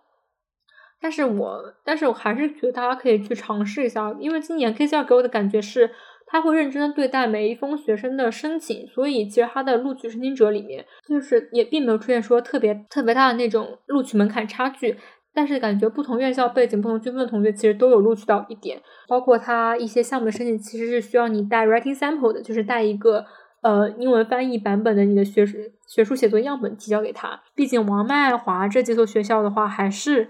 [1.04, 5.92] 但是我，但是我还是觉得大家可以去尝试一下，因为今年 K C R 给我的感觉是，
[6.26, 14.96] 他会认真的对待每一封学生的申请，所以其实他的录取申请者里面，就是也并没有出现说特别特别大的那种录取门槛差距。
[15.34, 23.26] 但是感觉不同院校背景、不同均分的同学其实都有录取到一点，包括他一些项目的申请其实是需要你带 writing sample 的，就是带一个
[23.62, 25.46] 呃英文翻译版本的你的学
[25.86, 27.42] 学术写作样本提交给他。
[27.54, 30.30] 毕竟王麦华这几所学校的话，还是。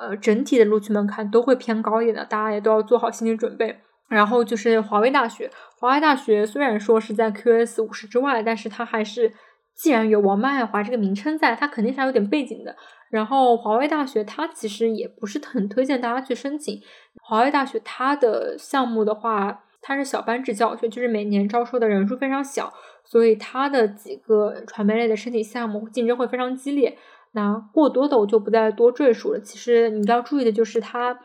[0.00, 3.80] 呃，整体的录取门槛都会偏高一点的，大家也都要做好心理准备。
[4.08, 9.32] 然后就是华威大学，华威大学虽然说是在 QS 五十之外，但是它还是
[9.74, 12.76] 既然有王曼华这个名称在，它肯定是有点背景的。
[13.10, 16.80] 然后华威大学它其实也不是很推荐大家去申请。
[17.22, 22.72] 华威大学它的项目的话，它是小班制教学，就是每年招收的人数非常小，
[23.04, 26.98] 所以它的几个传媒类的申请项目竞争会非常激烈。
[27.34, 29.40] 那过多的我就不再多赘述了。
[29.40, 31.18] 其实你要注意的就是，它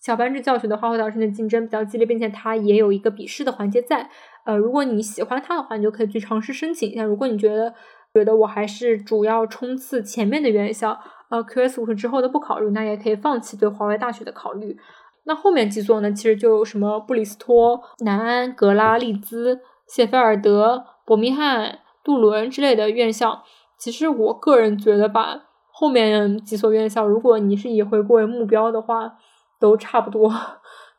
[0.00, 4.10] 小班制教学的话会导致你的竞争比较激烈，并且它也有一个笔试的环节在。
[4.44, 7.04] 呃，如果你喜欢它的话，你就可以去尝试申请一下。
[7.04, 7.72] 如果你觉得
[8.12, 10.98] 觉得我还是主要冲刺前面的院校，
[11.30, 14.76] 呃，QS 五十之后的不考虑，那也可以放弃对华为大学的考虑。
[15.24, 16.12] 那后面几所呢？
[16.12, 23.44] 其实就什么布里斯托、南安、格拉、利兹、谢菲尔德、伯明翰、杜伦之类的院校。
[23.82, 29.14] 其实我个人觉得吧，后面几所院校，如果你是以回国为目标的话，
[29.58, 30.32] 都差不多。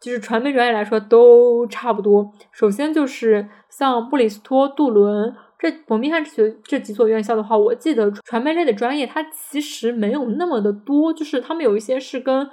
[0.01, 2.29] 就是传媒专业来说，都差不多。
[2.51, 12.49] 首先就是像布里斯托、杜伦这伯明翰这这几所院校的话，我记得传媒类的专业它其实没有那么的多，就是他们有一些是跟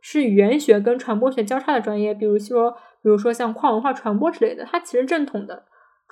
[0.00, 2.70] 是语言学跟传播学交叉的专业，比如说
[3.02, 5.64] 比如说像跨文化传播之类的，它其实正统的。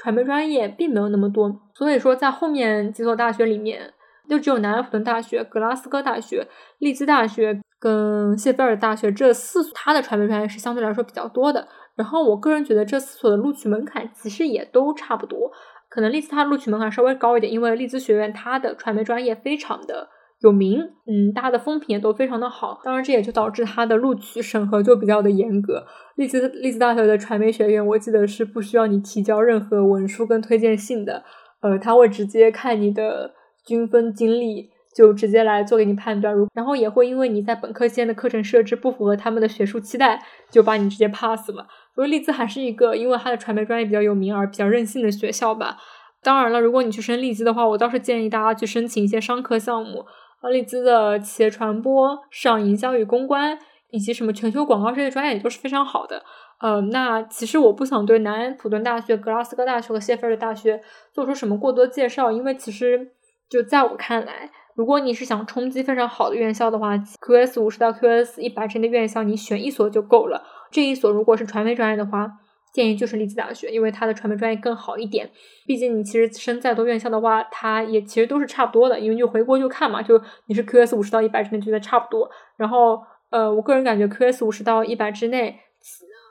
[0.03, 3.93] 传媒专业并没有那么多，所以说在后面几所大学里面，
[4.29, 6.49] 就只有南安普顿大学、格拉斯哥大学、
[6.79, 11.69] 利兹大学跟谢菲尔大学这四所，它的传媒专业是相对来说比较多的。
[11.97, 15.53] 然后我个人觉得这四所的录取门槛其实也都差不多，
[15.91, 20.09] 可能利兹它录取门槛稍微高一点，因为利兹学院它的传媒专业非常的。
[20.41, 22.80] 有名，嗯，大家的风评也都非常的好。
[22.82, 25.84] 当然，这也就导致它的录取审核就比较的严格。
[26.16, 31.22] 利兹利兹大学的传媒学院，我记得是不需要你提交任何文书跟推荐信的。
[31.61, 33.34] 呃，他会直接看你的
[33.66, 36.32] 均分经历，就直接来做给你判断。
[36.32, 41.66] 如然后也会因为你在本科期间的课程设置不符合他们的学术期待，就把你直接 pass 了。
[41.95, 45.76] 所以利兹还是一个因为它的传媒专业比较有名而比较任性的学校吧。
[46.22, 50.07] 当然了，如果你去申利兹的话，我倒是建议大家去申请一些商科项目。
[50.49, 53.59] 利兹的企业传播、市场营销与公关，
[53.91, 56.22] 以及什么全球广告这些专业也都是非常好的。
[56.61, 60.80] 呃，那其实我不想对南安普顿大学、格拉斯哥大学和谢菲尔德大学
[61.12, 63.12] 做出什么过多介绍，因为其实
[63.49, 70.45] 就在我看来，如果你是想冲击非常好的院校的话，QS 五十到 QS 一百之间的院校，你选一所就够了。
[70.70, 72.38] 这一所如果是传媒专业的话。
[72.73, 75.31] 建议就是利兹大学，因为它的传媒专业更好一点。
[75.66, 82.31] 毕竟你其实升再多院校的话，它也其实都是差不多的，因为就回国就看嘛，就你是 QS 五十到一百之内觉得差不多。
[82.57, 85.59] 然后呃，我个人感觉 QS 五十到一百之内，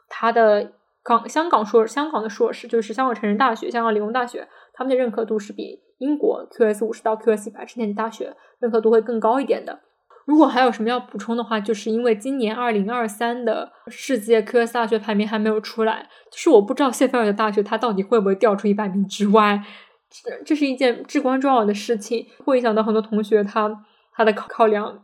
[0.07, 0.73] 它的
[1.03, 9.79] 港香港硕香港的硕士就是香港成人大学、香港理工大学，他们的认可度是比英国 QS 五十到 QS 一百之内的大学认可度会更高一点的。
[10.29, 19.59] 如果还有什么要补充的话，就是因为今年二零二三的世界科学大学排名还没有出来，就是我不知道谢菲尔德大学它到底会不会掉出一百名之外，
[20.07, 25.03] 这这是一件至关重要的事情，会影响到很多同学他他的考考量。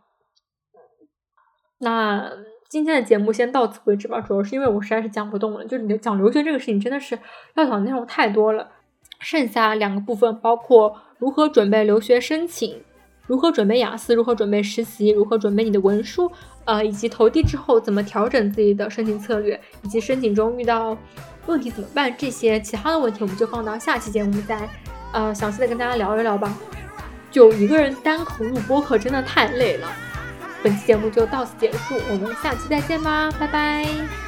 [1.80, 2.30] 那
[2.70, 7.18] 今天的节目先到此为止吧，主要是因为我实在是讲不动了，就是讲留学这个事情真的是
[7.56, 8.70] 要讲的内容太多了。
[9.20, 12.84] 剩下两个部分包括如何准备留学申请。
[13.28, 14.14] 如何准备雅思？
[14.16, 15.10] 如何准备实习？
[15.10, 16.32] 如何准备你的文书？
[16.66, 19.60] 呃，以及投递之后怎么调整自己的申请策略？
[19.82, 20.98] 以及申请中遇到
[21.46, 22.14] 问题怎么办？
[22.18, 24.70] 这些其他的问题我们就放到下期节目再
[25.12, 26.56] 呃详细的跟大家聊一聊吧。
[27.32, 29.88] 就一个人单口录播课真的太累了。
[30.64, 34.25] 本期节目就到此结束，我们下期再见吧，拜拜。